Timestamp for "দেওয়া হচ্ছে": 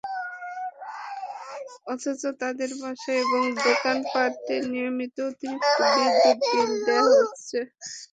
6.87-7.59